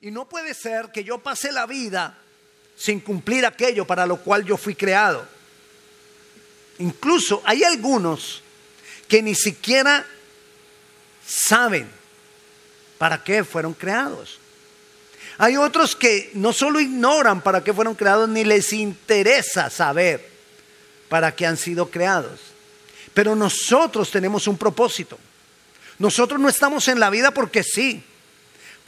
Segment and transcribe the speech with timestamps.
[0.00, 2.16] Y no puede ser que yo pase la vida
[2.76, 5.26] sin cumplir aquello para lo cual yo fui creado.
[6.78, 8.42] Incluso hay algunos
[9.08, 10.06] que ni siquiera
[11.26, 11.88] saben
[12.98, 14.38] para qué fueron creados.
[15.38, 20.28] Hay otros que no solo ignoran para qué fueron creados, ni les interesa saber
[21.08, 22.40] para qué han sido creados.
[23.14, 25.18] Pero nosotros tenemos un propósito.
[25.98, 28.04] Nosotros no estamos en la vida porque sí,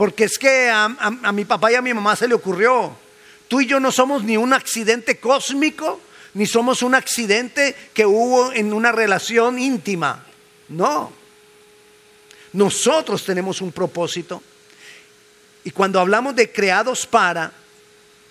[0.01, 0.89] porque es que a,
[1.31, 2.97] mi papá y a mi mamá se le ocurrió.
[3.49, 6.01] Tú y yo no somos ni un accidente cósmico,
[6.33, 10.25] ni somos un accidente que hubo en una relación íntima.
[10.71, 11.13] No.
[12.55, 14.43] Nosotros tenemos un propósito.
[15.65, 17.53] Y cuando hablamos de creados para,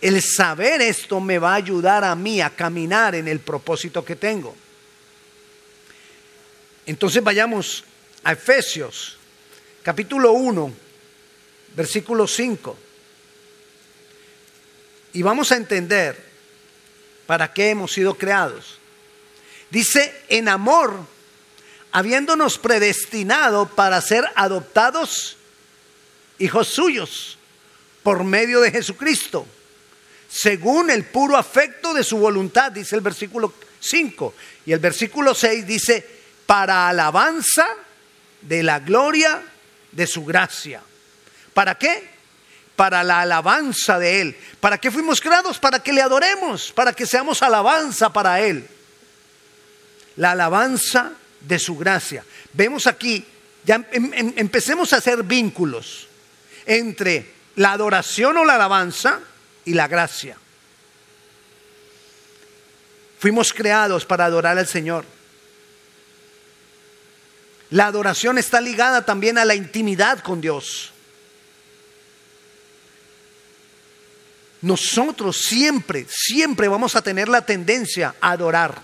[0.01, 4.15] el saber esto me va a ayudar a mí a caminar en el propósito que
[4.15, 4.55] tengo.
[6.87, 7.83] Entonces vayamos
[8.23, 9.19] a Efesios,
[9.83, 10.88] capítulo 1,
[11.75, 12.77] versículo 5.
[15.13, 16.29] Y vamos a entender
[17.25, 18.79] para qué hemos sido creados.
[19.69, 20.95] Dice, en amor,
[21.91, 25.37] habiéndonos predestinado para ser adoptados
[26.39, 27.37] hijos suyos
[28.03, 29.45] por medio de Jesucristo,
[30.29, 34.33] según el puro afecto de su voluntad, dice el versículo 5.
[34.65, 36.05] Y el versículo 6 dice,
[36.45, 37.67] para alabanza
[38.41, 39.41] de la gloria
[39.91, 40.81] de su gracia.
[41.53, 42.09] ¿Para qué?
[42.75, 44.37] Para la alabanza de Él.
[44.59, 45.59] ¿Para qué fuimos creados?
[45.59, 48.67] Para que le adoremos, para que seamos alabanza para Él.
[50.15, 52.23] La alabanza de su gracia.
[52.53, 53.25] Vemos aquí,
[53.63, 56.07] ya em, em, empecemos a hacer vínculos
[56.65, 59.19] entre la adoración o la alabanza
[59.65, 60.37] y la gracia.
[63.19, 65.03] Fuimos creados para adorar al Señor.
[67.71, 70.93] La adoración está ligada también a la intimidad con Dios.
[74.61, 78.81] Nosotros siempre, siempre vamos a tener la tendencia a adorar.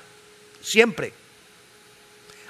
[0.62, 1.14] Siempre.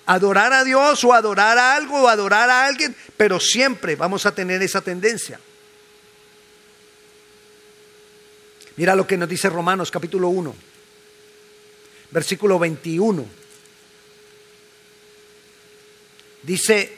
[0.06, 4.34] Adorar a Dios o adorar a algo o adorar a alguien, pero siempre vamos a
[4.34, 5.40] tener esa tendencia.
[8.78, 10.53] Mira lo que nos dice Romanos capítulo 1,
[12.12, 13.25] versículo 21.
[16.44, 16.97] Dice,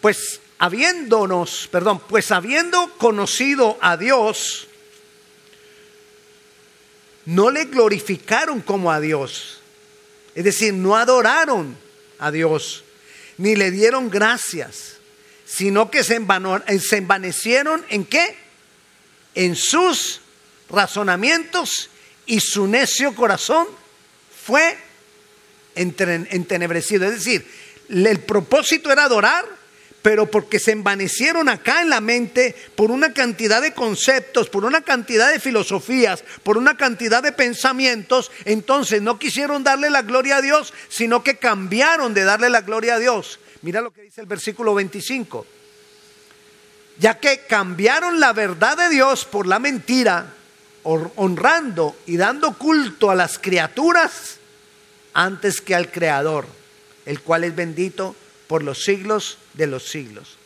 [0.00, 4.66] pues habiéndonos, perdón, pues habiendo conocido a Dios,
[7.26, 9.60] no le glorificaron como a Dios.
[10.34, 11.76] Es decir, no adoraron
[12.18, 12.84] a Dios,
[13.36, 14.96] ni le dieron gracias,
[15.44, 18.36] sino que se, envanecieron en qué?
[19.34, 20.20] En sus
[20.70, 21.90] razonamientos
[22.26, 23.66] y su necio corazón
[24.44, 24.76] fue
[25.74, 27.06] entenebrecido.
[27.06, 27.46] Es decir,
[27.88, 29.57] el propósito era adorar,
[30.02, 34.82] pero porque se envanecieron acá en la mente por una cantidad de conceptos, por una
[34.82, 40.42] cantidad de filosofías, por una cantidad de pensamientos, entonces no quisieron darle la gloria a
[40.42, 43.40] Dios, sino que cambiaron de darle la gloria a Dios.
[43.62, 45.46] Mira lo que dice el versículo 25.
[46.98, 50.34] Ya que cambiaron la verdad de Dios por la mentira,
[50.82, 54.38] honrando y dando culto a las criaturas
[55.12, 56.46] antes que al Creador,
[57.04, 58.16] el cual es bendito
[58.48, 60.36] por los siglos de los siglos.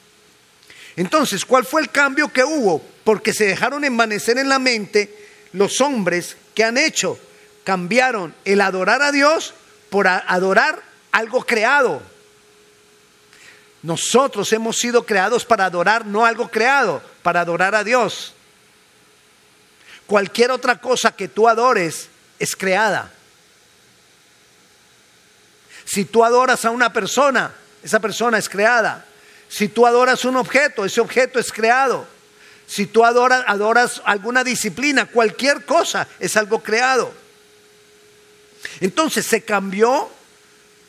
[0.96, 2.84] Entonces, ¿cuál fue el cambio que hubo?
[3.04, 7.18] Porque se dejaron envanecer en la mente los hombres que han hecho.
[7.64, 9.54] Cambiaron el adorar a Dios
[9.88, 10.82] por adorar
[11.12, 12.02] algo creado.
[13.82, 18.34] Nosotros hemos sido creados para adorar no algo creado, para adorar a Dios.
[20.06, 22.08] Cualquier otra cosa que tú adores
[22.38, 23.12] es creada.
[25.84, 27.52] Si tú adoras a una persona,
[27.82, 29.06] esa persona es creada.
[29.48, 32.06] Si tú adoras un objeto, ese objeto es creado.
[32.66, 37.12] Si tú adoras, adoras alguna disciplina, cualquier cosa es algo creado.
[38.80, 40.10] Entonces se cambió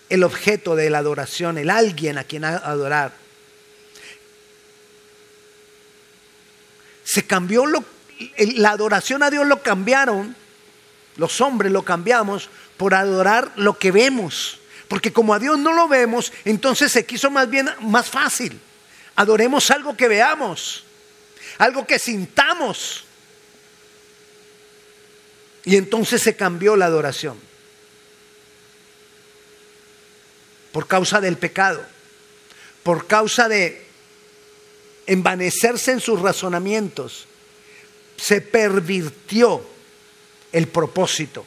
[0.10, 3.12] el objeto de la adoración, el alguien a quien adorar.
[7.04, 7.84] Se cambió lo,
[8.38, 10.36] la adoración a Dios lo cambiaron,
[11.18, 14.60] los hombres lo cambiamos por adorar lo que vemos.
[14.88, 18.60] Porque como a Dios no lo vemos, entonces se quiso más bien más fácil.
[19.16, 20.84] Adoremos algo que veamos,
[21.58, 23.06] algo que sintamos.
[25.66, 27.40] Y entonces se cambió la adoración.
[30.72, 31.86] Por causa del pecado,
[32.82, 33.86] por causa de
[35.06, 37.28] envanecerse en sus razonamientos,
[38.18, 39.64] se pervirtió
[40.52, 41.46] el propósito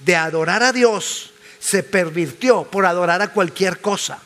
[0.00, 1.33] de adorar a Dios
[1.64, 4.18] se pervirtió por adorar a cualquier cosa.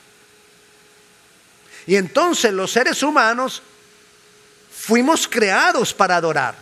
[1.87, 3.63] Y entonces los seres humanos
[4.73, 6.57] fuimos creados para adorar.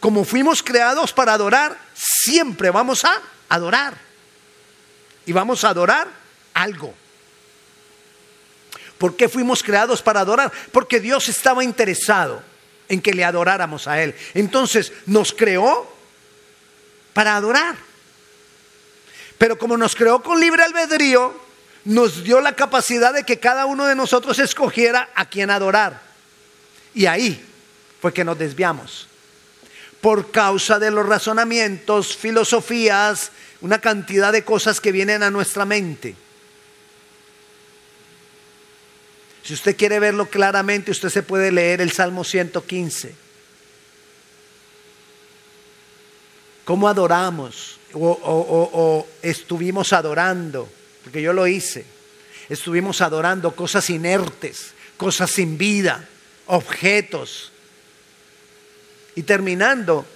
[0.00, 3.96] Como fuimos creados para adorar, siempre vamos a adorar.
[5.24, 6.08] Y vamos a adorar
[6.54, 6.92] algo.
[8.98, 10.52] ¿Por qué fuimos creados para adorar?
[10.72, 12.42] Porque Dios estaba interesado
[12.88, 14.16] en que le adoráramos a Él.
[14.34, 15.88] Entonces nos creó
[17.12, 17.87] para adorar.
[19.38, 21.34] Pero como nos creó con libre albedrío,
[21.84, 26.02] nos dio la capacidad de que cada uno de nosotros escogiera a quien adorar.
[26.92, 27.44] Y ahí
[28.00, 29.08] fue que nos desviamos.
[30.00, 33.30] Por causa de los razonamientos, filosofías,
[33.60, 36.14] una cantidad de cosas que vienen a nuestra mente.
[39.42, 43.14] Si usted quiere verlo claramente, usted se puede leer el Salmo 115.
[46.64, 47.77] ¿Cómo adoramos?
[47.94, 50.68] O, estuvimos adorando,
[51.04, 51.84] porque yo lo hice.
[52.48, 56.06] Estuvimos adorando cosas inertes, cosas sin vida,
[56.46, 57.52] objetos.
[59.14, 60.06] Y terminando,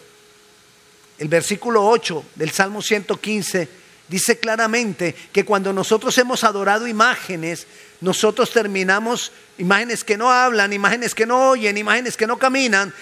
[1.19, 3.69] el versículo 8 del Salmo 115
[4.08, 7.66] dice claramente que cuando nosotros hemos adorado imágenes,
[8.00, 12.92] nosotros terminamos imágenes que no hablan, imágenes que no oyen, imágenes que no caminan.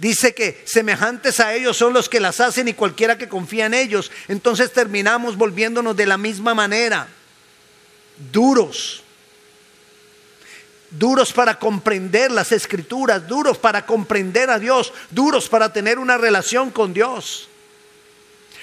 [0.00, 3.74] Dice que semejantes a ellos son los que las hacen y cualquiera que confía en
[3.74, 4.10] ellos.
[4.28, 7.06] Entonces terminamos volviéndonos de la misma manera,
[8.32, 9.02] duros.
[10.90, 16.70] Duros para comprender las escrituras, duros para comprender a Dios, duros para tener una relación
[16.70, 17.50] con Dios.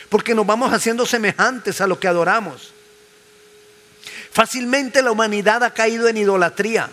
[0.10, 2.74] Porque nos vamos haciendo semejantes a lo que adoramos.
[4.32, 6.90] Fácilmente la humanidad ha caído en idolatría,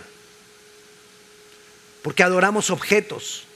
[2.03, 3.47] porque adoramos objetos,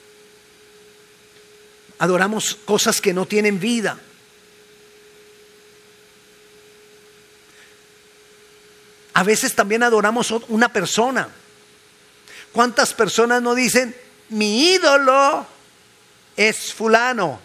[1.98, 3.98] adoramos cosas que no tienen vida.
[9.14, 11.28] A veces también adoramos una persona.
[12.52, 13.94] ¿Cuántas personas no dicen,
[14.28, 15.46] mi ídolo
[16.36, 17.40] es fulano?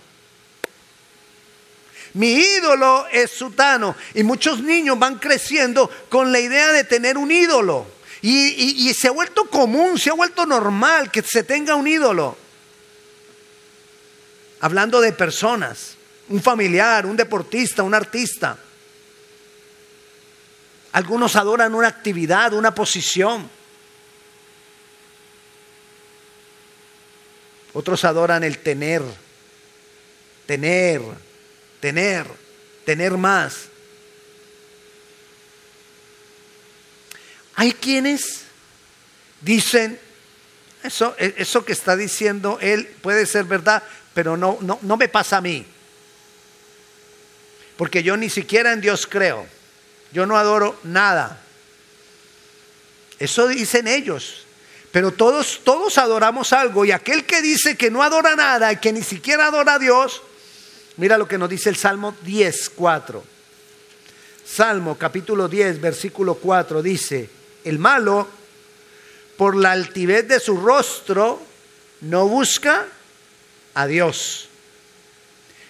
[2.13, 3.95] Mi ídolo es sutano.
[4.13, 7.87] Y muchos niños van creciendo con la idea de tener un ídolo.
[8.21, 12.37] Y, se ha vuelto común, se ha vuelto normal que se tenga un ídolo.
[14.63, 15.97] Hablando de personas,
[16.29, 18.57] un familiar, un deportista, un artista.
[20.93, 23.49] Algunos adoran una actividad, una posición.
[27.73, 29.01] Otros adoran el tener,
[30.45, 31.01] tener,
[31.81, 32.25] tener,
[32.85, 33.65] tener más.
[37.55, 38.43] Hay quienes
[39.41, 39.99] dicen,
[40.83, 43.83] eso, e, eso que está diciendo él puede ser verdad,
[44.13, 45.65] pero no, no, no me pasa a mí.
[47.77, 49.45] Porque yo ni siquiera en Dios creo.
[50.11, 51.41] Yo no adoro nada.
[53.19, 54.45] Eso dicen ellos.
[54.91, 56.85] Pero todos, todos adoramos algo.
[56.85, 60.21] Y aquel que dice que no adora nada y que ni siquiera adora a Dios,
[60.97, 63.23] Mira lo que nos dice el Salmo 10, 4.
[64.45, 67.29] Salmo capítulo 10, versículo 4 dice,
[67.63, 68.27] el malo,
[69.35, 71.41] por la altivez de su rostro,
[72.01, 72.85] no busca
[73.73, 74.49] a Dios.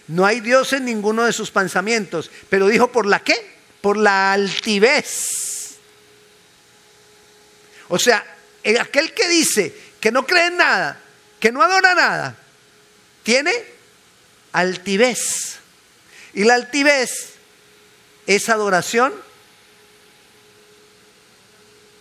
[0.08, 3.56] No hay Dios en ninguno de sus pensamientos, pero dijo, ¿por la qué?
[3.82, 5.78] Por la altivez.
[7.88, 8.26] O sea,
[8.80, 11.00] aquel que dice que no cree en nada,
[11.40, 12.36] que no adora nada,
[13.24, 13.54] tiene
[14.52, 15.58] altivez.
[16.34, 17.34] Y la altivez
[18.26, 19.14] es adoración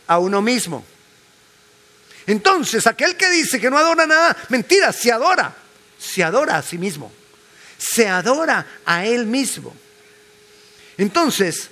[0.07, 0.85] a uno mismo.
[2.27, 5.62] Entonces, aquel que dice que no adora nada, mentira, se adora.
[6.03, 7.13] Se adora a sí mismo.
[7.79, 9.75] Se adora a él mismo.
[10.99, 11.69] Entonces,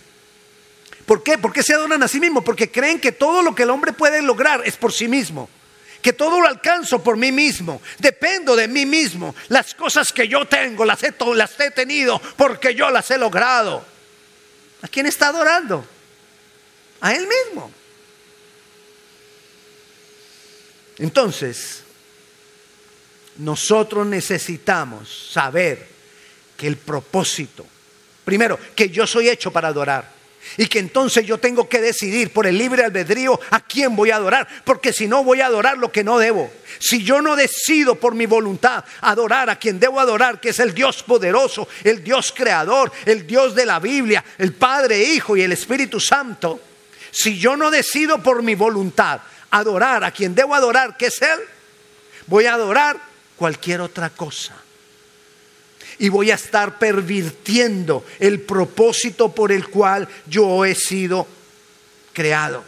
[1.06, 1.38] ¿por qué?
[1.38, 2.42] ¿Por qué se adoran a sí mismo?
[2.42, 5.48] Porque creen que todo lo que el hombre puede lograr es por sí mismo
[6.00, 9.34] que todo lo alcanzo por mí mismo, dependo de mí mismo.
[9.48, 13.84] Las cosas que yo tengo las he, las he tenido porque yo las he logrado.
[14.82, 15.84] ¿A quién está adorando?
[17.02, 17.70] A Él mismo.
[20.98, 21.82] Entonces,
[23.40, 25.86] nosotros necesitamos saber
[26.56, 27.66] que el propósito,
[28.24, 30.20] primero, que yo soy hecho para adorar.
[30.56, 34.16] Y que entonces yo tengo que decidir por el libre albedrío a quién voy a
[34.16, 36.50] adorar, porque si no voy a adorar lo que no debo.
[36.78, 40.74] Si yo no decido por mi voluntad adorar a quien debo adorar, que es el
[40.74, 45.52] Dios poderoso, el Dios creador, el Dios de la Biblia, el Padre, Hijo y el
[45.52, 46.60] Espíritu Santo,
[47.10, 49.20] si yo no decido por mi voluntad
[49.50, 51.38] adorar a quien debo adorar, que es Él,
[52.26, 53.09] voy a adorar
[53.40, 54.54] cualquier otra cosa
[55.98, 61.26] y voy a estar pervirtiendo el propósito por el cual yo he sido
[62.12, 62.62] creado.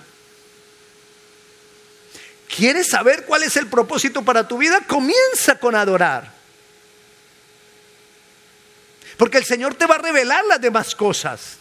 [2.49, 4.81] ¿Quieres saber cuál es el propósito para tu vida?
[4.87, 6.33] Comienza con adorar.
[9.19, 11.59] Porque el Señor te va a revelar las demás cosas.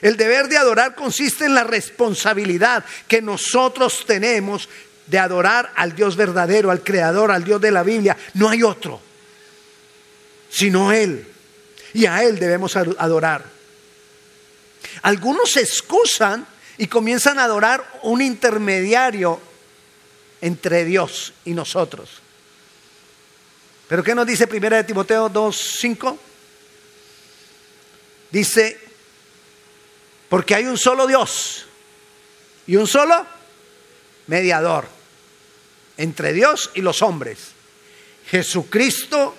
[0.00, 4.68] El deber de adorar consiste en la responsabilidad que nosotros tenemos
[5.08, 8.16] de adorar al Dios verdadero, al Creador, al Dios de la Biblia.
[8.34, 9.00] No hay otro,
[10.50, 11.26] sino Él.
[11.94, 13.44] Y a Él debemos adorar.
[15.02, 16.46] Algunos se excusan
[16.76, 19.40] y comienzan a adorar un intermediario
[20.40, 22.20] entre Dios y nosotros.
[23.88, 26.18] Pero ¿qué nos dice 1 de Timoteo 2:5?
[28.30, 28.78] Dice,
[30.28, 31.64] porque hay un solo Dios
[32.66, 33.24] y un solo
[34.26, 34.97] mediador
[35.98, 37.38] entre Dios y los hombres.
[38.30, 39.36] Jesucristo,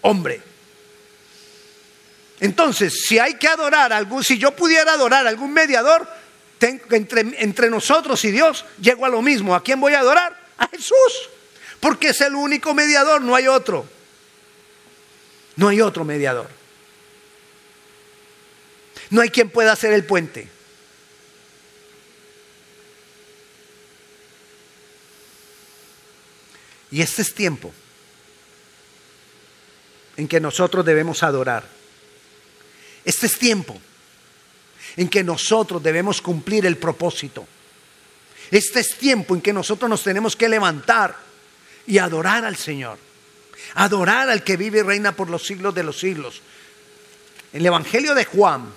[0.00, 0.40] hombre.
[2.40, 6.08] Entonces, si hay que adorar algún, si yo pudiera adorar algún mediador
[6.60, 9.54] entre, entre nosotros y Dios, llego a lo mismo.
[9.54, 10.40] ¿A quién voy a adorar?
[10.56, 11.28] A Jesús.
[11.80, 13.86] Porque es el único mediador, no hay otro.
[15.56, 16.48] No hay otro mediador.
[19.10, 20.48] No hay quien pueda hacer el puente.
[26.92, 27.72] Y este es tiempo
[30.16, 31.64] en que nosotros debemos adorar.
[33.04, 33.80] Este es tiempo
[34.96, 37.46] en que nosotros debemos cumplir el propósito.
[38.50, 41.16] Este es tiempo en que nosotros nos tenemos que levantar
[41.86, 42.98] y adorar al Señor.
[43.74, 46.42] Adorar al que vive y reina por los siglos de los siglos.
[47.54, 48.70] En el Evangelio de Juan,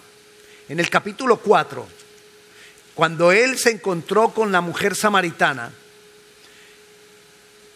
[0.70, 1.86] en el capítulo 4,
[2.94, 5.74] cuando él se encontró con la mujer samaritana,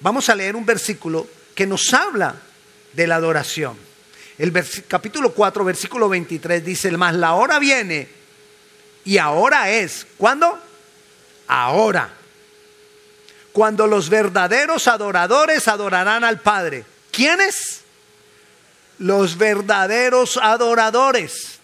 [0.02, 2.36] vamos a leer un versículo que nos habla
[2.94, 3.78] de la adoración.
[4.38, 4.54] El
[4.88, 8.08] capítulo 4, versículo 23 dice, más la hora viene
[9.04, 10.08] y ahora es.
[10.18, 10.58] ¿Cuándo?
[11.48, 12.14] Ahora.
[13.52, 16.86] Cuando los verdaderos adoradores adorarán al Padre.
[17.12, 17.82] ¿Quiénes?
[19.00, 21.60] Los verdaderos adoradores.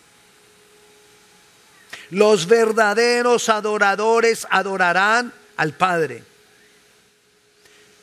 [2.10, 6.24] Los verdaderos adoradores adorarán al Padre.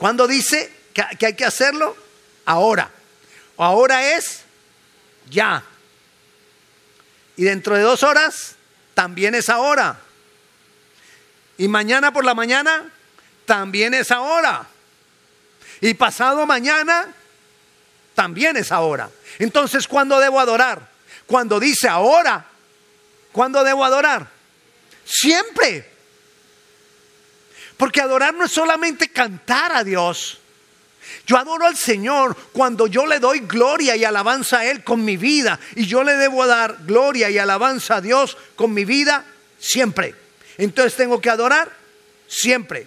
[0.02, 1.97] ¿Cuándo dice que, hay que hacerlo?
[2.44, 2.90] Ahora.
[3.56, 4.40] Ahora es
[5.30, 5.62] ya.
[7.37, 8.56] Y dentro de dos horas
[8.94, 10.00] también es ahora.
[11.56, 12.90] Y mañana por la mañana
[13.47, 14.66] también es ahora.
[15.80, 17.06] Y pasado mañana
[18.16, 19.09] también es ahora.
[19.38, 20.90] Entonces, ¿cuándo debo adorar?
[21.28, 22.44] Cuando dice ahora,
[23.30, 24.26] ¿Cuándo debo adorar?
[25.04, 25.91] Siempre.
[27.82, 30.38] Porque adorar no es solamente cantar a Dios.
[31.26, 35.16] Yo adoro al Señor cuando yo le doy gloria y alabanza a Él con mi
[35.16, 35.58] vida.
[35.74, 39.24] Y yo le debo dar gloria y alabanza a Dios con mi vida
[39.58, 40.14] siempre.
[40.58, 41.72] Entonces tengo que adorar
[42.28, 42.86] siempre.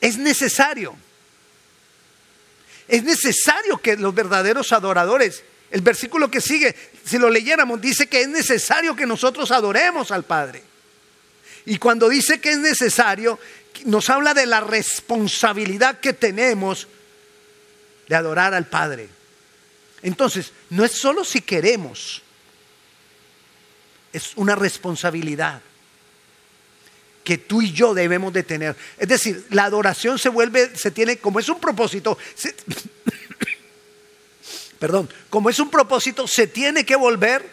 [0.00, 0.96] Es necesario.
[2.88, 8.22] Es necesario que los verdaderos adoradores el versículo que sigue, si lo leyéramos, dice que
[8.22, 10.62] es necesario que nosotros adoremos al Padre.
[11.66, 13.38] Y cuando dice que es necesario,
[13.84, 16.88] nos habla de la responsabilidad que tenemos
[18.08, 19.08] de adorar al Padre.
[20.02, 22.22] Entonces, no es solo si queremos,
[24.12, 25.62] es una responsabilidad
[27.24, 28.76] que tú y yo debemos de tener.
[28.98, 32.18] Es decir, la adoración se vuelve, se tiene, como es un propósito,
[34.82, 37.48] perdón, como es un propósito, se tiene que volver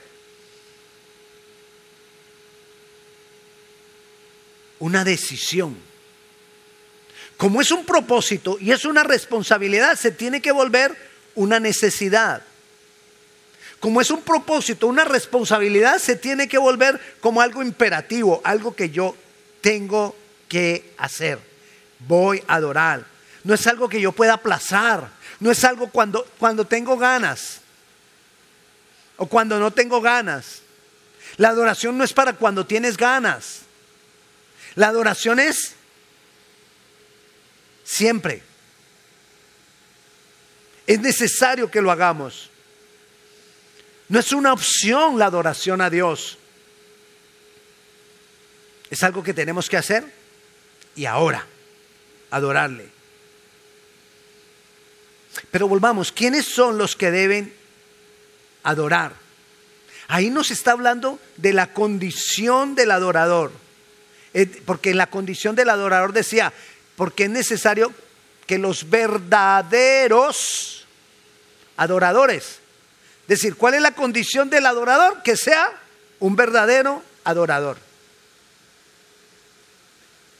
[4.79, 5.77] una decisión.
[7.37, 10.97] Como es un propósito y es una responsabilidad, se tiene que volver
[11.35, 12.41] una necesidad.
[13.79, 18.89] Como es un propósito, una responsabilidad, se tiene que volver como algo imperativo, algo que
[18.89, 19.15] yo
[19.61, 20.15] tengo
[20.47, 21.37] que hacer.
[21.99, 23.18] Voy a adorar.
[23.43, 25.09] No es algo que yo pueda aplazar.
[25.39, 27.61] No es algo cuando, cuando tengo ganas
[29.17, 30.61] o cuando no tengo ganas.
[31.37, 33.61] La adoración no es para cuando tienes ganas.
[34.75, 35.75] La adoración es
[37.83, 38.43] siempre.
[40.85, 42.49] Es necesario que lo hagamos.
[44.07, 46.37] No es una opción la adoración a Dios.
[48.89, 50.03] Es algo que tenemos que hacer
[50.95, 51.45] y ahora
[52.31, 52.98] adorarle.
[55.51, 57.53] Pero volvamos, ¿quiénes son los que deben
[58.63, 59.13] adorar?
[60.07, 63.51] Ahí nos está hablando de la condición del adorador.
[64.65, 66.53] Porque en la condición del adorador decía,
[66.95, 67.93] porque es necesario
[68.45, 70.87] que los verdaderos
[71.77, 72.59] adoradores,
[73.21, 75.21] es decir, ¿cuál es la condición del adorador?
[75.21, 75.71] Que sea
[76.19, 77.77] un verdadero adorador.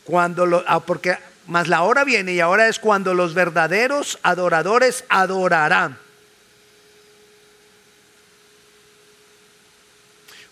[0.04, 1.16] Cuando lo, ah, porque
[1.50, 5.98] más la hora viene y ahora es cuando los verdaderos adoradores adorarán.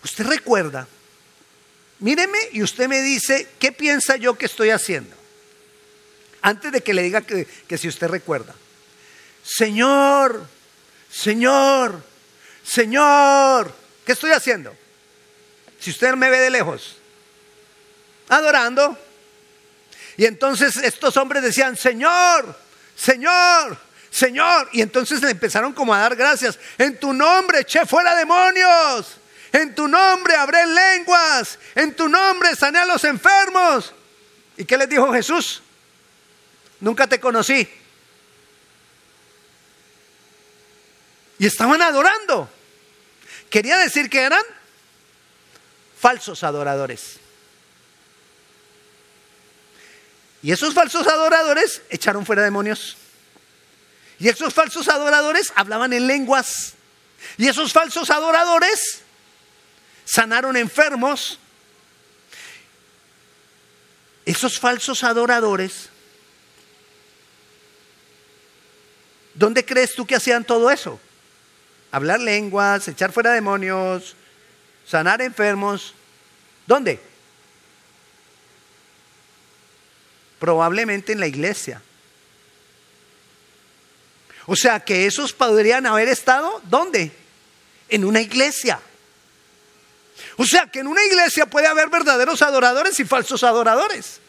[0.02, 0.88] Usted recuerda,
[2.00, 5.14] míreme y usted me dice, ¿qué piensa yo que estoy haciendo?
[6.42, 8.54] Antes de que le diga que, que si usted recuerda.
[9.44, 10.46] Señor,
[11.08, 12.02] Señor,
[12.64, 13.72] Señor,
[14.04, 14.74] ¿qué estoy haciendo?
[15.78, 16.96] Si usted me ve de lejos,
[18.28, 18.98] adorando.
[20.18, 22.56] Y entonces estos hombres decían, Señor,
[22.96, 23.78] Señor,
[24.10, 24.68] Señor.
[24.72, 26.58] Y entonces le empezaron como a dar gracias.
[26.76, 29.16] En tu nombre eché fuera demonios.
[29.52, 31.60] En tu nombre abré lenguas.
[31.76, 33.94] En tu nombre sané a los enfermos.
[34.56, 35.62] ¿Y qué les dijo Jesús?
[36.80, 37.68] Nunca te conocí.
[41.38, 42.50] Y estaban adorando.
[43.48, 44.42] Quería decir que eran
[45.96, 47.20] falsos adoradores.
[50.42, 52.96] Y esos falsos adoradores echaron fuera demonios.
[54.18, 56.74] Y esos falsos adoradores hablaban en lenguas.
[57.36, 59.02] Y esos falsos adoradores
[60.04, 61.38] sanaron enfermos.
[64.24, 65.88] Esos falsos adoradores,
[69.32, 71.00] ¿dónde crees tú que hacían todo eso?
[71.90, 74.14] Hablar lenguas, echar fuera demonios,
[74.86, 75.94] sanar enfermos.
[76.66, 77.00] ¿Dónde?
[80.38, 81.82] Probablemente en la iglesia.
[84.46, 87.12] O sea que esos podrían haber estado, ¿dónde?
[87.88, 88.80] En una iglesia.
[90.36, 94.20] O sea que en una iglesia puede haber verdaderos adoradores y falsos adoradores.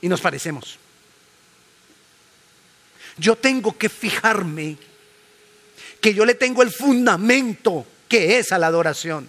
[0.00, 0.78] Y nos parecemos.
[3.16, 4.76] Yo tengo que fijarme
[6.00, 9.28] que yo le tengo el fundamento que es a la adoración.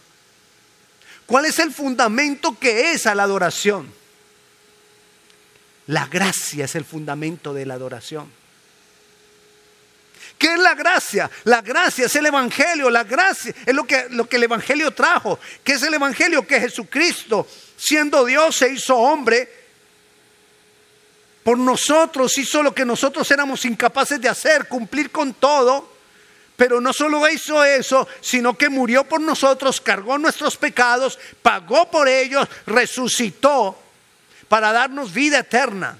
[1.26, 3.92] ¿Cuál es el fundamento que es a la adoración?
[5.88, 8.32] La gracia es el fundamento de la adoración.
[10.38, 11.30] ¿Qué es la gracia?
[11.46, 15.40] La gracia es el Evangelio, la gracia es lo que, lo que el Evangelio trajo.
[15.64, 16.46] ¿Qué es el Evangelio?
[16.46, 19.50] Que Jesucristo, siendo Dios, se hizo hombre
[21.44, 25.96] por nosotros, hizo lo que nosotros éramos incapaces de hacer, cumplir con todo.
[26.56, 32.08] Pero no solo hizo eso, sino que murió por nosotros, cargó nuestros pecados, pagó por
[32.08, 33.87] ellos, resucitó
[34.50, 35.98] para darnos vida eterna.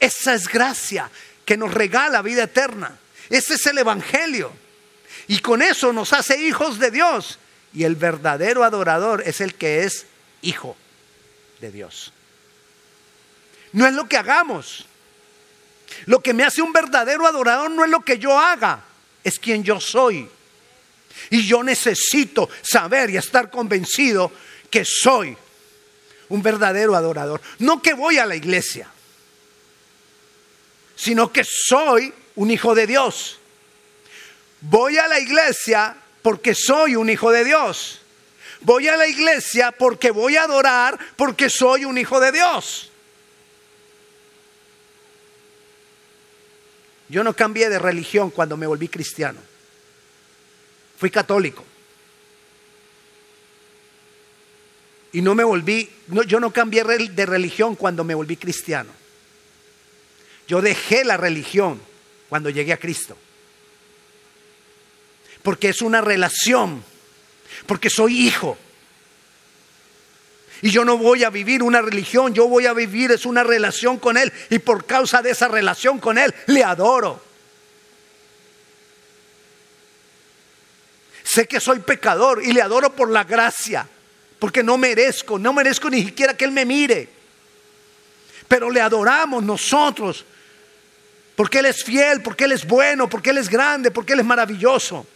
[0.00, 1.10] Esa es gracia
[1.44, 2.98] que nos regala vida eterna.
[3.30, 4.52] Ese es el Evangelio.
[5.28, 7.38] Y con eso nos hace hijos de Dios.
[7.72, 10.06] Y el verdadero adorador es el que es
[10.42, 10.76] hijo
[11.60, 12.12] de Dios.
[13.72, 14.86] No es lo que hagamos.
[16.06, 18.84] Lo que me hace un verdadero adorador no es lo que yo haga
[19.24, 20.28] es quien yo soy.
[21.30, 24.30] Y yo necesito saber y estar convencido
[24.70, 25.36] que soy
[26.34, 27.40] un verdadero adorador.
[27.60, 28.88] No que voy a la iglesia,
[30.96, 33.38] sino que soy un hijo de Dios.
[34.60, 38.00] Voy a la iglesia porque soy un hijo de Dios.
[38.62, 42.90] Voy a la iglesia porque voy a adorar porque soy un hijo de Dios.
[47.08, 49.38] Yo no cambié de religión cuando me volví cristiano.
[50.96, 51.64] Fui católico.
[55.14, 55.88] Y no me volví,
[56.26, 58.90] yo no cambié de religión cuando me volví cristiano.
[60.48, 61.80] Yo dejé la religión
[62.28, 63.16] cuando llegué a Cristo.
[65.40, 66.82] Porque es una relación,
[67.66, 68.58] porque soy hijo.
[70.62, 74.00] Y yo no voy a vivir una religión, yo voy a vivir es una relación
[74.00, 74.32] con Él.
[74.50, 77.22] Y por causa de esa relación con Él, le adoro.
[81.22, 83.88] Sé que soy pecador y le adoro por la gracia,
[84.44, 87.08] porque no merezco, no merezco ni siquiera que Él me mire.
[88.46, 90.22] Pero le adoramos nosotros,
[91.34, 94.26] porque Él es fiel, porque Él es bueno, porque Él es grande, porque Él es
[94.26, 95.06] maravilloso.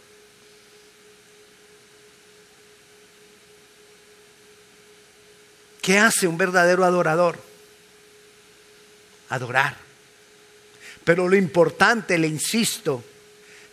[5.79, 7.37] ¿Qué hace un verdadero adorador?
[9.29, 9.77] Adorar.
[11.03, 13.03] Pero lo importante, le insisto,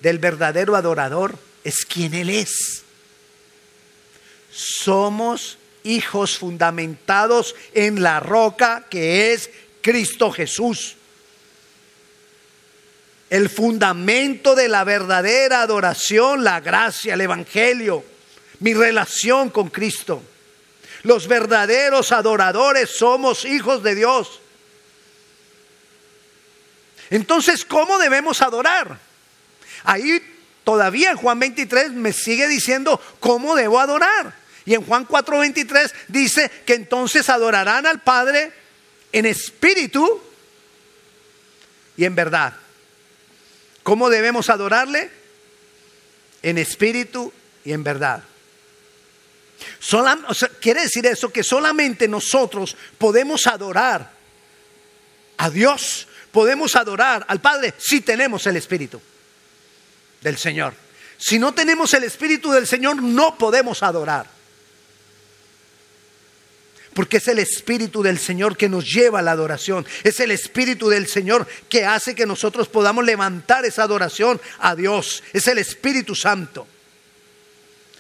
[0.00, 2.84] del verdadero adorador es quien Él es.
[4.56, 9.50] Somos hijos fundamentados en la roca que es
[9.82, 10.96] Cristo Jesús.
[13.28, 18.02] El fundamento de la verdadera adoración, la gracia, el Evangelio,
[18.60, 20.22] mi relación con Cristo.
[21.02, 24.40] Los verdaderos adoradores somos hijos de Dios.
[27.10, 28.98] Entonces, ¿cómo debemos adorar?
[29.84, 30.18] Ahí
[30.64, 34.45] todavía Juan 23 me sigue diciendo cómo debo adorar.
[34.66, 38.52] Y en Juan 4:23 dice que entonces adorarán al Padre
[39.12, 40.20] en espíritu
[41.96, 42.54] y en verdad.
[43.84, 45.10] ¿Cómo debemos adorarle?
[46.42, 47.32] En espíritu
[47.64, 48.24] y en verdad.
[50.60, 54.10] quiere decir eso que solamente nosotros podemos adorar
[55.36, 59.00] a Dios, podemos adorar al Padre si tenemos el Espíritu
[60.20, 60.74] del Señor.
[61.18, 64.35] Si no tenemos el Espíritu del Señor, no podemos adorar.
[66.96, 69.84] Porque es el Espíritu del Señor que nos lleva a la adoración.
[70.02, 75.22] Es el Espíritu del Señor que hace que nosotros podamos levantar esa adoración a Dios.
[75.34, 76.66] Es el Espíritu Santo.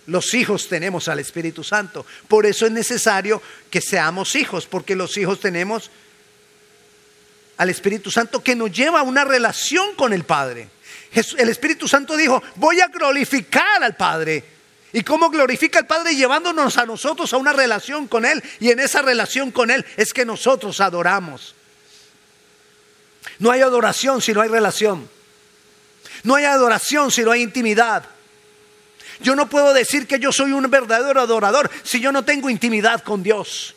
[0.06, 2.06] Los hijos tenemos al Espíritu Santo.
[2.26, 5.90] Por eso es necesario que seamos hijos, porque los hijos tenemos
[7.58, 10.70] al Espíritu Santo que nos lleva a una relación con el Padre.
[11.36, 14.55] El Espíritu Santo dijo, voy a glorificar al Padre.
[14.92, 16.14] ¿Y cómo glorifica al Padre?
[16.14, 18.42] Llevándonos a nosotros a una relación con Él.
[18.60, 21.54] Y en esa relación con Él es que nosotros adoramos.
[23.38, 25.08] No hay adoración si no hay relación.
[26.22, 28.04] No hay adoración si no hay intimidad.
[29.20, 33.02] Yo no puedo decir que yo soy un verdadero adorador si yo no tengo intimidad
[33.02, 33.74] con Dios.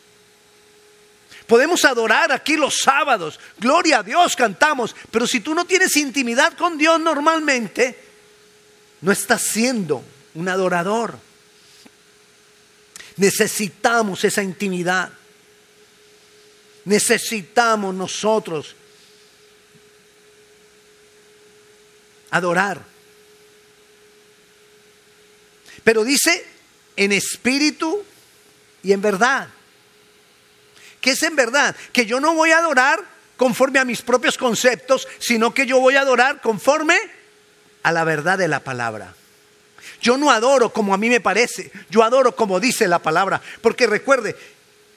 [1.47, 6.53] Podemos adorar aquí los sábados, gloria a Dios cantamos, pero si tú no tienes intimidad
[6.53, 7.97] con Dios normalmente,
[9.01, 10.03] no estás siendo
[10.35, 11.17] un adorador.
[13.17, 15.11] Necesitamos esa intimidad.
[16.85, 18.75] Necesitamos nosotros
[22.31, 22.81] adorar.
[25.83, 26.45] Pero dice
[26.95, 28.03] en espíritu
[28.83, 29.49] y en verdad.
[31.01, 31.75] ¿Qué es en verdad?
[31.93, 33.03] Que yo no voy a adorar
[33.37, 36.99] conforme a mis propios conceptos, sino que yo voy a adorar conforme
[37.83, 39.15] a la verdad de la palabra.
[40.01, 43.41] Yo no adoro como a mí me parece, yo adoro como dice la palabra.
[43.61, 44.35] Porque recuerde,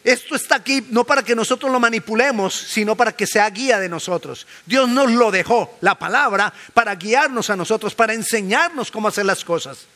[0.04, 3.88] esto está aquí no para que nosotros lo manipulemos, sino para que sea guía de
[3.88, 4.46] nosotros.
[4.66, 9.44] Dios nos lo dejó, la palabra, para guiarnos a nosotros, para enseñarnos cómo hacer las
[9.44, 9.86] cosas.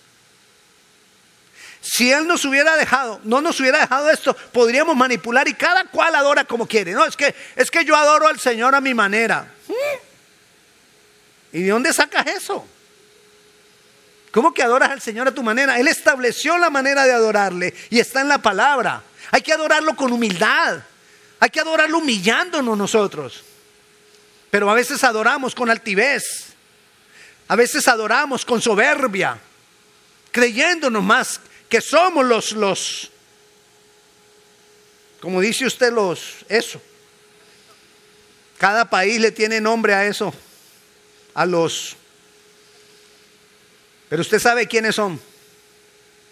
[1.80, 6.14] Si Él nos hubiera dejado, no nos hubiera dejado esto, podríamos manipular y cada cual
[6.14, 6.92] adora como quiere.
[6.92, 9.52] No, es que, es que yo adoro al Señor a mi manera.
[11.52, 12.66] ¿Y de dónde sacas eso?
[14.36, 15.80] ¿Cómo que adoras al Señor a tu manera?
[15.80, 19.02] Él estableció la manera de adorarle y está en la palabra.
[19.30, 20.82] Hay que adorarlo con humildad.
[21.40, 23.42] Hay que adorarlo humillándonos nosotros.
[24.50, 26.48] Pero a veces adoramos con altivez.
[27.48, 29.40] A veces adoramos con soberbia,
[30.32, 33.10] creyéndonos más que somos los los
[35.18, 36.78] como dice usted los eso.
[38.58, 40.34] Cada país le tiene nombre a eso.
[41.32, 41.96] A los
[44.08, 45.20] pero usted sabe quiénes son.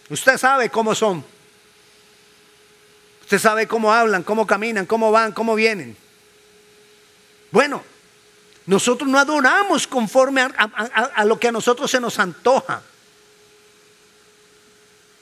[0.09, 1.25] Usted sabe cómo son.
[3.23, 5.97] Usted sabe cómo hablan, cómo caminan, cómo van, cómo vienen.
[7.51, 7.83] Bueno,
[8.67, 12.83] nosotros no adoramos conforme a, lo que a nosotros se nos antoja.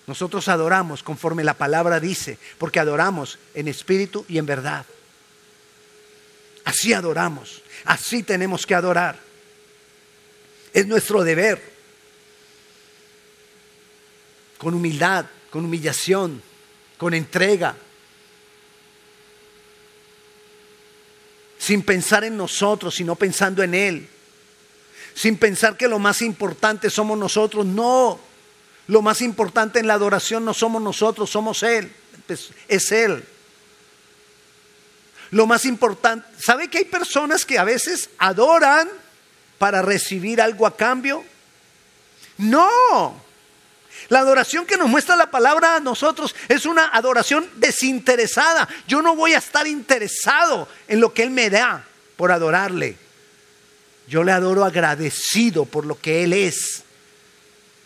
[0.06, 4.84] Nosotros adoramos conforme la palabra dice, porque adoramos en espíritu y en verdad.
[6.64, 9.16] Así adoramos, así tenemos que adorar.
[10.72, 11.71] Es nuestro deber
[14.62, 16.40] con humildad, con humillación,
[16.96, 17.74] con entrega,
[21.58, 24.08] sin pensar en nosotros, sino pensando en Él,
[25.14, 28.20] sin pensar que lo más importante somos nosotros, no,
[28.86, 31.92] lo más importante en la adoración no somos nosotros, somos Él,
[32.68, 33.24] es Él.
[35.32, 38.88] Lo más importante, ¿sabe que hay personas que a veces adoran
[39.58, 41.24] para recibir algo a cambio?
[42.38, 43.21] No,
[44.12, 48.68] la adoración que nos muestra la palabra a nosotros es una adoración desinteresada.
[48.86, 51.86] Yo no voy a estar interesado en lo que Él me da
[52.18, 52.98] por adorarle.
[54.06, 56.82] Yo le adoro agradecido por lo que Él es,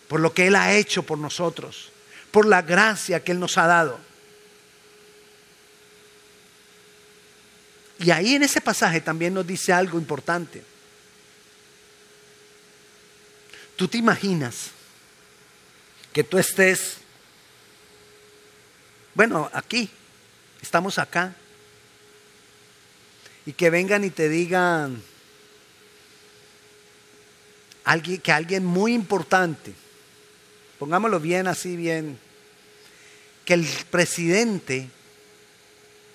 [0.08, 1.92] por lo que Él ha hecho por nosotros,
[2.32, 4.00] por la gracia que Él nos ha dado.
[8.00, 10.64] Y ahí en ese pasaje también nos dice algo importante.
[13.76, 14.72] Tú te imaginas
[16.16, 16.96] que tú estés,
[19.14, 19.90] bueno, aquí,
[20.62, 21.34] estamos acá,
[23.44, 25.02] y que vengan y te digan
[27.84, 29.74] alguien, que alguien muy importante,
[30.78, 32.18] pongámoslo bien así, bien,
[33.44, 34.88] que el presidente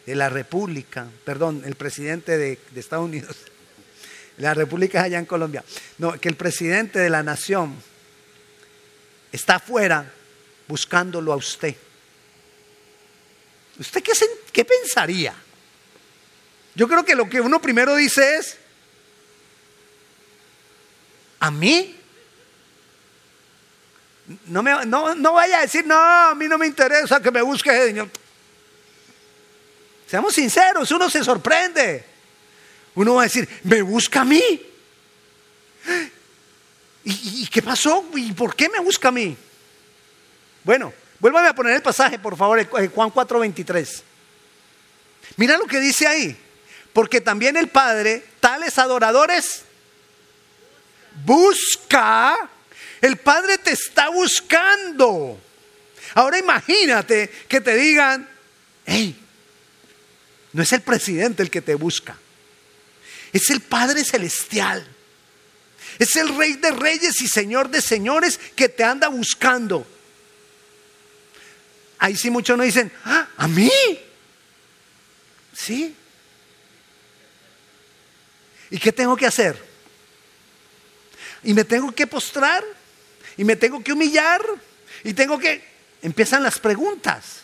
[0.07, 3.37] de la República, perdón, el presidente de, Estados Unidos,
[4.37, 5.63] la República allá en Colombia,
[5.99, 7.90] no, que el presidente de la nación
[9.31, 10.11] está afuera
[10.67, 11.75] buscándolo a usted.
[13.79, 14.11] ¿Usted qué,
[14.51, 15.33] qué pensaría?
[16.75, 18.57] Yo creo que lo que uno primero dice es,
[21.39, 21.97] ¿a mí?
[24.45, 27.69] No, me, no, vaya a decir, no, a mí no me interesa que me busque
[27.69, 28.09] Señor.
[30.07, 32.05] Seamos sinceros, uno se sorprende.
[32.95, 34.70] Uno va a decir, ¿me busca a mí?
[37.31, 38.05] ¿Y, qué pasó?
[38.15, 39.35] ¿Y por qué me busca a mí?
[40.63, 44.03] Bueno, vuélvame a poner el pasaje, por favor, Juan 4:23.
[45.37, 46.37] Mira lo que dice ahí.
[46.93, 49.63] Porque también el Padre, tales adoradores,
[51.23, 52.49] busca.
[52.99, 55.39] El Padre te está buscando.
[56.13, 58.27] Ahora imagínate que te digan,
[58.85, 59.17] hey,
[60.51, 62.17] no es el presidente el que te busca.
[63.31, 64.85] Es el Padre Celestial.
[66.01, 69.85] Es el Rey de Reyes y Señor de Señores que te anda buscando.
[71.99, 73.69] Ahí sí muchos no dicen, ah, ¿a mí?
[75.53, 75.95] Sí.
[78.71, 79.63] ¿Y qué tengo que hacer?
[81.43, 82.63] Y me tengo que postrar,
[83.37, 84.41] y me tengo que humillar,
[85.03, 85.63] y tengo que...
[86.01, 87.41] Empiezan las preguntas.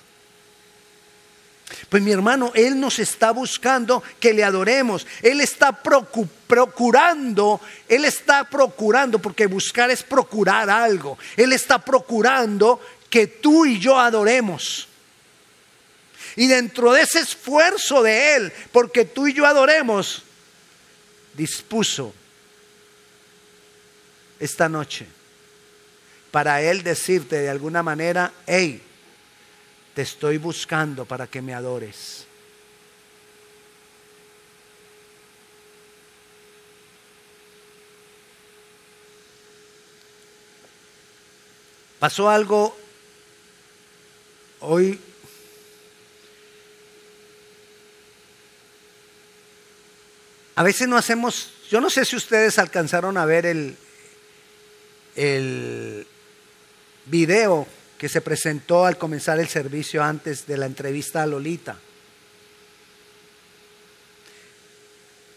[1.90, 5.06] Pues mi hermano, Él nos está buscando que le adoremos.
[5.22, 11.18] Él está procurando, Él está procurando, porque buscar es procurar algo.
[11.36, 14.88] Él está procurando que tú y yo adoremos.
[16.36, 20.24] Y dentro de ese esfuerzo de Él, porque tú y yo adoremos,
[21.34, 22.14] dispuso
[24.40, 25.08] esta noche
[26.32, 28.84] para Él decirte de alguna manera, hey,
[29.98, 32.28] te estoy buscando para que me adores.
[41.98, 42.78] Pasó algo
[44.60, 45.00] hoy
[50.54, 53.76] A veces no hacemos, yo no sé si ustedes alcanzaron a ver el,
[55.16, 56.08] el
[57.06, 61.78] video que se presentó al comenzar el servicio antes de la entrevista a Lolita.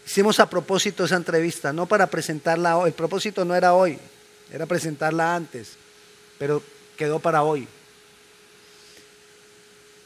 [0.06, 3.98] Hicimos a propósito esa entrevista, no para presentarla hoy, el propósito no era hoy,
[4.52, 5.76] era presentarla antes,
[6.38, 6.62] pero
[6.96, 7.66] quedó para hoy.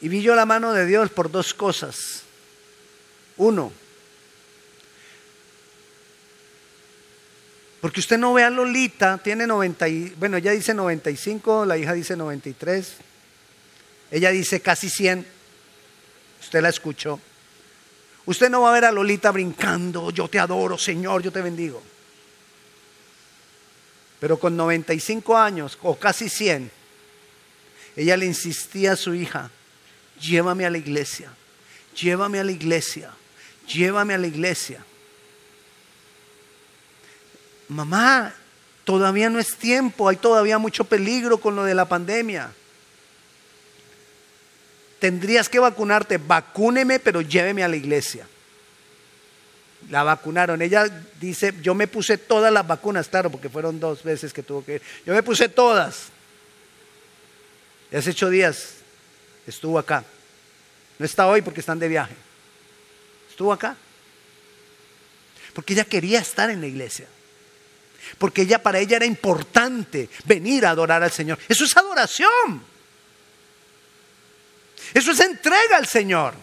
[0.01, 2.23] Y vi yo la mano de Dios por dos cosas.
[3.39, 3.73] Uno,
[7.85, 12.17] Porque usted no ve a Lolita, tiene 90, bueno, ella dice 95, la hija dice
[12.17, 12.95] 93,
[14.11, 15.27] ella dice casi 100,
[16.41, 17.21] usted la escuchó.
[18.25, 21.83] Usted no va a ver a Lolita brincando, yo te adoro, Señor, yo te bendigo.
[24.19, 26.71] Pero con 95 años, o casi 100,
[27.97, 29.51] ella le insistía a su hija,
[30.23, 31.31] llévame a la iglesia,
[31.95, 33.11] llévame a la iglesia,
[33.67, 34.83] llévame a la iglesia
[37.69, 38.35] mamá,
[38.85, 42.53] todavía no es tiempo, hay todavía mucho peligro con lo de la pandemia.
[44.99, 48.27] Tendrías que vacunarte, vacúneme, pero lléveme a la iglesia.
[49.91, 50.63] La vacunaron.
[50.63, 50.87] Ella
[51.21, 54.77] dice, yo me puse todas las vacunas, claro, porque fueron dos veces que tuvo que
[54.77, 54.83] ir.
[55.05, 56.07] Yo me puse todas.
[57.93, 58.77] Hace ocho días
[59.47, 60.05] estuvo acá.
[60.99, 62.15] No está hoy porque están de viaje.
[63.29, 63.77] Estuvo acá.
[65.53, 67.07] Porque ella quería estar en la iglesia
[68.19, 71.39] porque ella para ella era importante venir a adorar al Señor.
[71.49, 72.63] Eso es adoración.
[74.93, 76.35] Eso es entrega al Señor.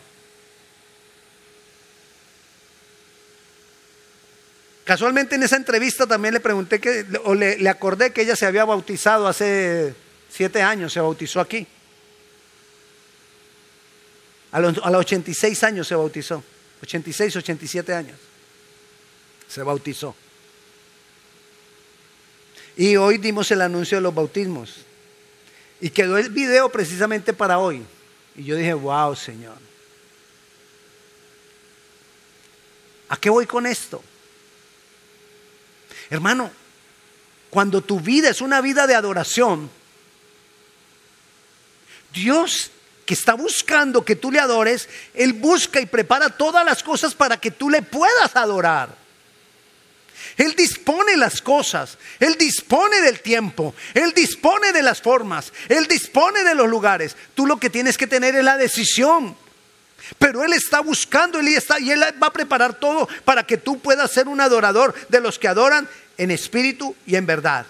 [4.83, 8.65] Casualmente en esa entrevista también le pregunté que, o le, acordé que ella se había
[8.65, 9.95] bautizado hace
[10.29, 11.65] siete años, se bautizó aquí.
[14.51, 16.43] A los, a los 86 años se bautizó.
[16.83, 18.19] 86, 87 años.
[19.47, 20.13] Se bautizó.
[22.77, 24.77] Y hoy dimos el anuncio de los bautismos.
[25.79, 27.83] Y quedó el video precisamente para hoy.
[28.35, 29.57] Y yo dije, wow, Señor.
[33.09, 34.01] ¿A qué voy con esto?
[36.09, 36.51] Hermano,
[37.49, 39.69] cuando tu vida es una vida de adoración,
[42.13, 42.71] Dios
[43.05, 47.37] que está buscando que tú le adores, Él busca y prepara todas las cosas para
[47.37, 49.00] que tú le puedas adorar.
[50.41, 56.43] Él dispone las cosas, Él dispone del tiempo, Él dispone de las formas, Él dispone
[56.43, 57.15] de los lugares.
[57.35, 59.37] Tú lo que tienes que tener es la decisión.
[60.17, 63.79] Pero Él está buscando Él está, y Él va a preparar todo para que tú
[63.79, 67.67] puedas ser un adorador de los que adoran en espíritu y en verdad.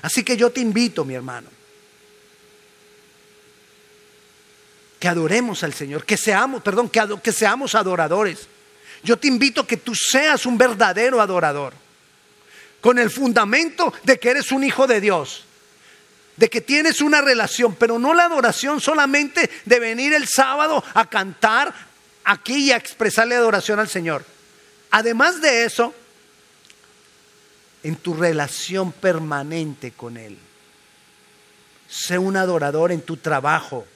[0.00, 1.50] Así que yo te invito, mi hermano,
[4.98, 8.48] que adoremos al Señor, que seamos, perdón, que, que seamos adoradores.
[9.02, 11.74] Yo te invito a que tú seas un verdadero adorador,
[12.80, 15.44] con el fundamento de que eres un hijo de Dios,
[16.36, 21.08] de que tienes una relación, pero no la adoración solamente de venir el sábado a
[21.08, 21.72] cantar
[22.24, 24.24] aquí y a expresarle adoración al Señor.
[24.90, 25.94] Además de eso,
[27.82, 30.38] en tu relación permanente con Él.
[31.88, 33.86] Sé un adorador en tu trabajo,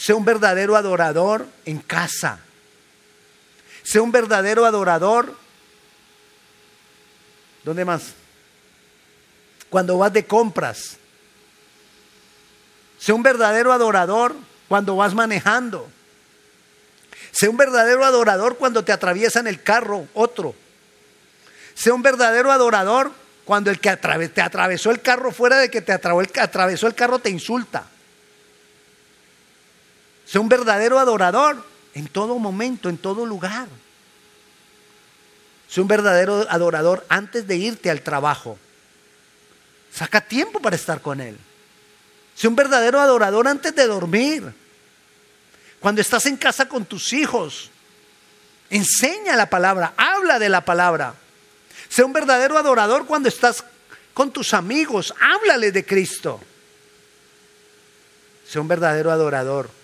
[0.00, 2.40] Sé un verdadero adorador en casa.
[3.90, 5.34] Sé un verdadero adorador.
[7.64, 8.12] ¿Dónde más?
[9.68, 10.96] Cuando vas de compras.
[13.00, 14.36] Sé un verdadero adorador
[14.68, 15.90] cuando vas manejando.
[17.32, 20.54] Sé un verdadero adorador cuando te atraviesa en el carro otro.
[21.74, 23.10] Sé un verdadero adorador
[23.44, 27.30] cuando el que te atravesó el carro fuera de que te atravesó el carro te
[27.30, 27.86] insulta.
[30.26, 33.68] Sé un verdadero adorador en todo momento, en todo lugar.
[35.68, 38.58] Sé un verdadero adorador antes de irte al trabajo.
[39.92, 41.36] Saca tiempo para estar con Él.
[42.34, 44.52] Sé un verdadero adorador antes de dormir.
[45.78, 47.70] Cuando estás en casa con tus hijos,
[48.68, 51.14] enseña la palabra, habla de la palabra.
[51.88, 53.64] Sé un verdadero adorador cuando estás
[54.14, 56.40] con tus amigos, háblale de Cristo.
[58.46, 59.79] Sé un verdadero adorador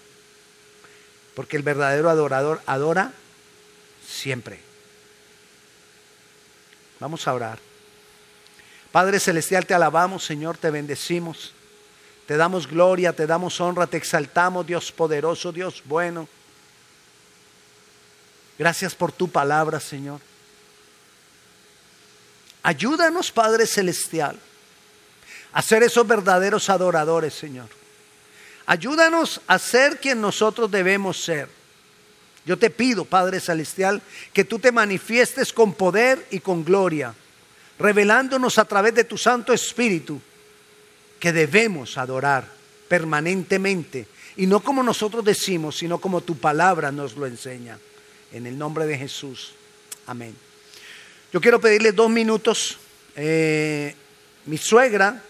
[1.36, 3.12] porque el verdadero adorador adora
[4.08, 4.58] siempre.
[6.98, 7.58] Vamos a orar.
[8.90, 11.52] Padre Celestial, te alabamos, Señor, te bendecimos.
[12.26, 16.26] Te damos gloria, te damos honra, te exaltamos, Dios poderoso, Dios bueno.
[18.58, 20.20] Gracias por tu palabra, Señor.
[22.62, 24.40] Ayúdanos, Padre Celestial,
[25.52, 27.68] a ser esos verdaderos adoradores, Señor.
[28.66, 31.48] Ayúdanos a ser quien nosotros debemos ser.
[32.44, 34.02] Yo te pido, Padre Celestial,
[34.32, 37.14] que tú te manifiestes con poder y con gloria,
[37.78, 40.20] revelándonos a través de tu Santo Espíritu
[41.18, 42.46] que debemos adorar
[42.88, 47.78] permanentemente y no como nosotros decimos, sino como tu palabra nos lo enseña.
[48.32, 49.54] En el nombre de Jesús.
[50.06, 50.34] Amén.
[51.32, 52.78] Yo quiero pedirle dos minutos.
[53.14, 53.94] Eh,
[54.44, 55.22] mi suegra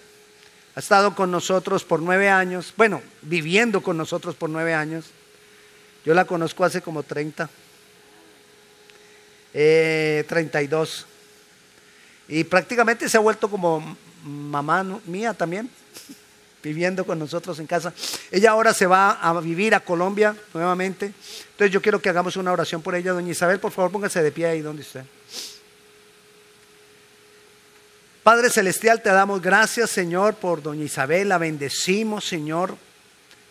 [0.77, 5.07] ha estado con nosotros por nueve años, bueno, viviendo con nosotros por nueve años.
[6.05, 7.49] Yo la conozco hace como 30,
[9.55, 11.07] eh, 32.
[12.29, 15.71] Y prácticamente se ha vuelto como mamá mía también,
[16.63, 17.95] viviendo con nosotros en casa.
[18.31, 21.07] Ella ahora se va a vivir a Colombia nuevamente.
[21.53, 23.15] Entonces yo quiero que hagamos una oración por ella.
[23.15, 25.05] Doña Isabel, por favor, póngase de pie ahí donde esté.
[28.27, 32.77] Padre Celestial, te damos gracias, Señor, por doña Isabel, la bendecimos, Señor.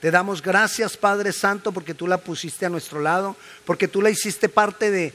[0.02, 4.10] Te damos gracias, Padre Santo, porque tú la pusiste a nuestro lado, porque tú la
[4.10, 5.14] hiciste parte de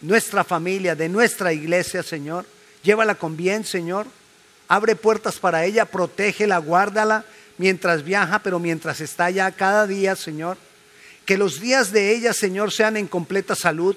[0.00, 2.46] nuestra familia, de nuestra iglesia, Señor.
[2.82, 4.06] Llévala con bien, Señor.
[4.66, 7.26] Abre puertas para ella, protégela, guárdala
[7.58, 10.56] mientras viaja, pero mientras está allá cada día, Señor.
[11.26, 13.94] Que los días de ella, Señor, sean en completa salud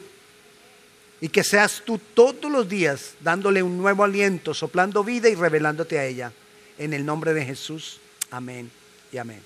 [1.25, 5.97] y que seas tú todos los días dándole un nuevo aliento, soplando vida y revelándote
[5.97, 6.31] a ella.
[6.77, 7.99] En el nombre de Jesús.
[8.29, 8.69] Amén
[9.11, 9.41] y amén.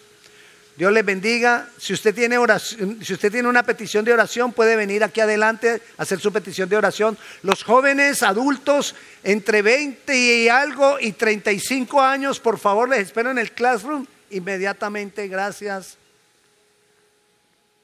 [0.75, 1.69] Dios les bendiga.
[1.77, 5.81] Si usted tiene oración, si usted tiene una petición de oración, puede venir aquí adelante
[5.97, 7.17] a hacer su petición de oración.
[7.43, 13.37] Los jóvenes, adultos, entre 20 y algo y 35 años, por favor, les espero en
[13.37, 15.29] el classroom inmediatamente.
[15.29, 15.98] Gracias.